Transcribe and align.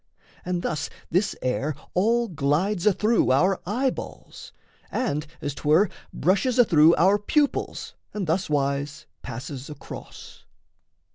And 0.43 0.63
thus 0.63 0.89
this 1.11 1.35
air 1.43 1.75
All 1.93 2.27
glides 2.27 2.87
athrough 2.87 3.29
our 3.31 3.61
eyeballs, 3.67 4.51
and, 4.91 5.27
as 5.41 5.53
'twere, 5.53 5.91
Brushes 6.11 6.57
athrough 6.57 6.95
our 6.97 7.19
pupils 7.19 7.93
and 8.11 8.25
thuswise 8.25 9.05
Passes 9.21 9.69
across. 9.69 10.45